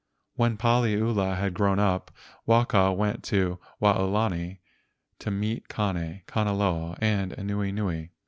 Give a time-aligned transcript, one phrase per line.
[0.33, 2.09] When Paliula had grown up,
[2.47, 4.57] Waka went to Waolani
[5.19, 8.09] to meet Kane, Kanaloa, and Anuenue.